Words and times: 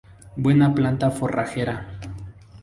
Buena 0.35 0.73
planta 0.73 1.11
forrajera. 1.11 1.87